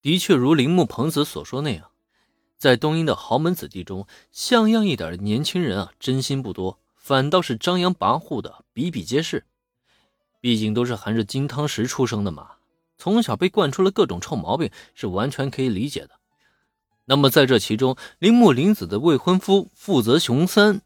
[0.00, 1.90] 的确如铃木朋子所说那样，
[2.56, 9.44] 在东英的豪门子弟中，像样一点的年轻人啊，真心不多，反倒是张扬跋扈的比比皆是。
[10.40, 12.52] 毕竟都是含着金汤匙出生的嘛，
[12.96, 16.10] 从小被惯出了各种臭毛病，是完全可以理解的。
[17.06, 20.82] 那么在这其中，铃木玲子的未婚夫负责雄三，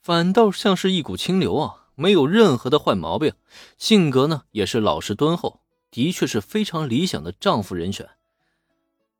[0.00, 3.34] 反倒像是一股清流啊，没有任何的坏毛病，
[3.76, 5.60] 性格呢也是老实敦厚，
[5.90, 8.08] 的确是非常理想的丈夫人选。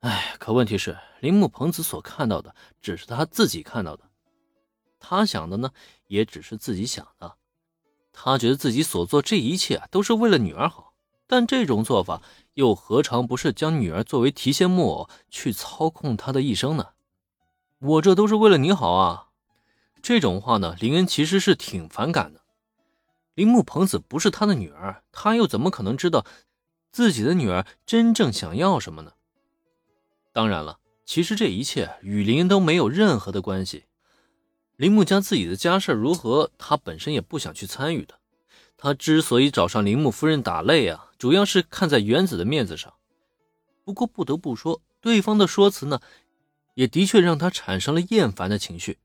[0.00, 4.04] 哎，可问题是，铃木朋子所看到的只是他自己看到的，
[4.98, 5.70] 他想的呢
[6.06, 7.36] 也只是自己想的，
[8.12, 10.94] 他觉得自己所做这一切都是为了女儿好，
[11.26, 12.22] 但这种做法。
[12.54, 16.88] 又何尝不是将女儿作为提线木偶去操控她的一生呢？
[17.78, 19.28] 我这都是为了你好啊！
[20.02, 22.40] 这种话呢，林恩其实是挺反感的。
[23.34, 26.26] 铃木朋子不是他的女儿，他又怎么可能知道
[26.90, 29.12] 自己的女儿真正想要什么呢？
[30.32, 33.84] 当然了，其实这一切与林都没有任何的关系。
[34.76, 38.18] 铃木家自己的家事如何，他本身也不想去参与的。
[38.76, 42.94] 他之所以找上铃木夫人打擂啊，主要是看在原子的面子上。
[43.84, 46.00] 不过不得不说，对方的说辞呢，
[46.74, 48.98] 也的确让他产生了厌烦的情绪。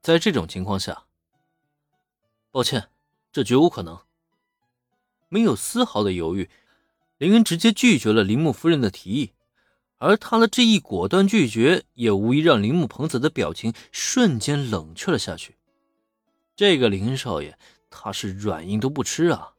[0.00, 1.06] 在这种情况下，
[2.52, 2.88] 抱歉，
[3.32, 3.98] 这绝无可能。
[5.28, 6.48] 没有丝毫的犹豫，
[7.18, 9.32] 林恩直接拒绝了铃木夫人的提议。
[9.98, 15.56] 而他的这一果断拒绝，也无疑让铃木朋子的表情瞬间冷却了下去。
[16.54, 17.58] 这个林少爷。
[17.88, 19.52] 他是软硬都不吃啊！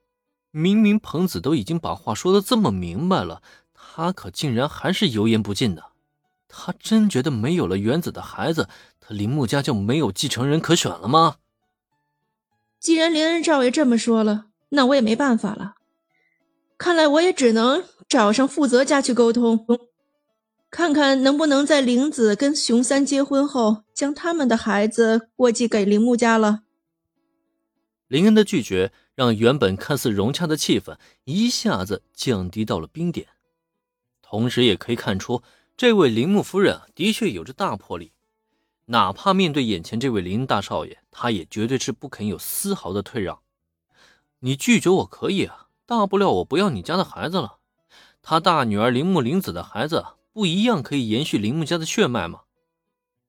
[0.51, 3.41] 明明彭子都已经把话说的这么明白了，
[3.73, 5.85] 他可竟然还是油盐不进的。
[6.47, 11.37] 他真觉得没有了原子的孩子，他铃木家就没有继承人可选了吗？
[12.79, 15.77] 既然林恩少爷这么说了，那我也没办法了。
[16.77, 19.65] 看来我也只能找上负责家去沟通，
[20.69, 26.63] 看看能不能在玲子跟熊三结婚后，将他们的孩子过继给铃木家了。
[28.07, 33.27] 林恩的拒绝让原本看似融洽的气氛一下子降低到了冰点，
[34.21, 35.41] 同时也可以看出，
[35.75, 38.11] 这位铃木夫人的确有着大魄力，
[38.85, 43.39] 哪怕面对眼前这位林大少爷，她也绝对是不肯有丝毫的退让。
[44.39, 47.57] 你拒绝我可以啊，大不了我不要你家的孩子了。
[48.21, 50.05] 他大女儿铃木玲子的孩子
[50.37, 52.41] 不一样可以延续铃木家的血脉吗？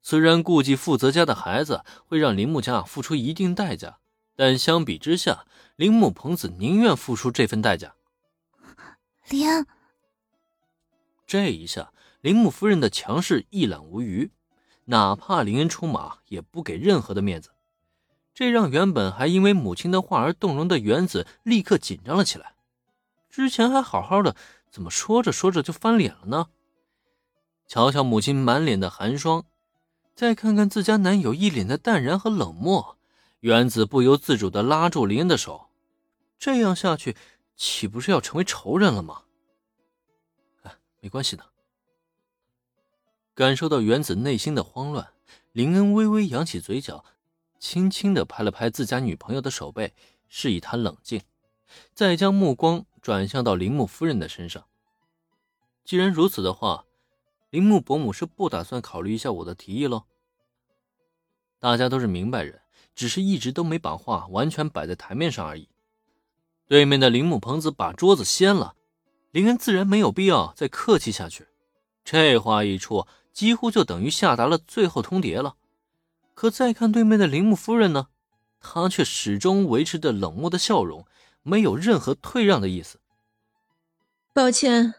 [0.03, 3.99] 虽然顾忌负责家的孩子会让铃木家付出一定代价。
[4.37, 5.47] 但相比之下，
[5.77, 7.95] 铃木朋子宁愿付出这份代价。
[9.31, 9.49] 林，
[11.27, 14.31] 这一下，铃木夫人的强势一览无余，
[14.85, 17.53] 哪怕林恩出马，也不给任何的面子。
[18.35, 22.53] 这让原本还因为母亲的话而动容的原子立刻紧张了起来。
[23.31, 24.37] 之前还好好的，
[24.71, 26.49] 怎么说着说着就翻脸了呢？
[27.69, 29.45] 瞧瞧母亲满脸的寒霜，
[30.15, 32.97] 再看看自家男友一脸的淡然和冷漠。
[33.41, 35.69] 原子不由自主的拉住林恩的手，
[36.39, 37.15] 这样下去，
[37.55, 39.23] 岂不是要成为仇人了吗？
[40.63, 41.45] 哎，没关系的。
[43.35, 45.13] 感受到原子内心的慌乱，
[45.53, 47.05] 林恩微微扬起嘴角，
[47.61, 49.95] 轻轻的拍了拍自家女朋友的手背，
[50.27, 51.21] 示意她冷静，
[51.93, 54.65] 再将目光转向到铃木夫人的身上。
[55.85, 56.87] 既然如此的话，
[57.51, 60.05] 铃木伯母是不打算考虑一下我的提议喽？
[61.59, 62.61] 大家都是明白人。
[62.95, 65.69] 只是一直都没把话完全摆在台面上而已。
[66.67, 68.75] 对面的铃木朋子把桌子掀了，
[69.31, 71.47] 林恩自然没有必要再客气下去。
[72.05, 75.55] 这话一出，几乎就等于下达了最后通牒了。
[76.35, 78.09] 可再看对面的铃木夫人呢，
[78.61, 81.07] 她却始终维持着冷漠的笑容，
[81.45, 82.99] 没有任何退让的意思。
[84.33, 84.95] 抱歉，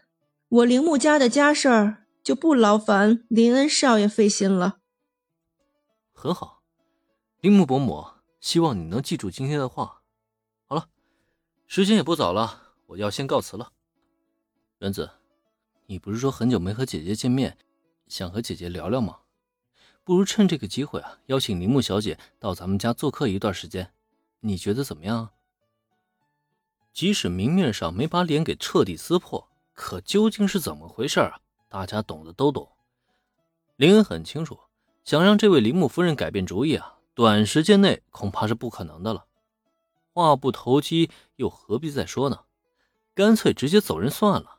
[0.48, 4.78] 我铃木家的家事儿就不劳烦林恩少爷费心了。
[6.12, 6.62] 很好。
[7.40, 8.06] 铃木伯母，
[8.40, 10.02] 希望你能记住今天的话。
[10.66, 10.88] 好了，
[11.66, 13.72] 时间也不早了，我要先告辞了。
[14.80, 15.10] 原子，
[15.86, 17.56] 你不是说很久没和姐姐见面，
[18.08, 19.20] 想和姐姐聊聊吗？
[20.04, 23.92] 不如趁这个机会啊，邀请铃木小姐到咱们家做客一段时间，
[24.40, 25.30] 你觉得怎么样？
[26.92, 31.40] 即使明面上没把脸给彻底撕破，可究竟是怎么回事啊？
[31.70, 32.68] 大家懂的都懂。
[33.76, 34.58] 林恩很清楚，
[35.04, 36.96] 想让这位铃木夫人改变主意啊。
[37.14, 39.26] 短时间内恐怕是不可能的了。
[40.12, 42.40] 话不投机，又何必再说呢？
[43.14, 44.58] 干脆直接走人算了。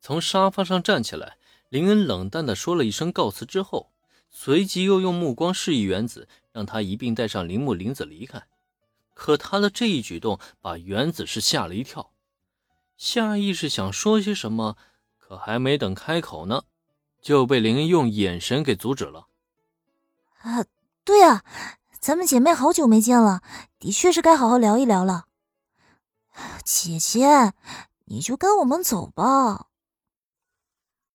[0.00, 1.38] 从沙发上站起来，
[1.68, 3.92] 林恩冷淡的说了一声告辞之后，
[4.30, 8.46] 随即又用目光示意原子，让他一并带上铃木林子离开。
[9.14, 12.12] 可他的这一举动把原子是吓了一跳，
[12.96, 14.76] 下意识想说些什么，
[15.32, 16.64] 可还没等开口呢，
[17.22, 19.28] 就被林用眼神给阻止了。
[20.42, 20.62] 啊，
[21.04, 21.42] 对啊，
[21.98, 23.40] 咱们姐妹好久没见了，
[23.78, 25.24] 的确是该好好聊一聊了。
[26.62, 27.54] 姐姐，
[28.04, 29.68] 你就跟我们走吧。